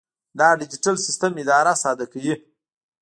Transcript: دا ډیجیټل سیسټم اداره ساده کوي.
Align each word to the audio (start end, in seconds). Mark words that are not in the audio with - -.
دا 0.39 0.47
ډیجیټل 0.59 0.95
سیسټم 1.05 1.31
اداره 1.41 1.73
ساده 1.83 2.05
کوي. 2.11 2.35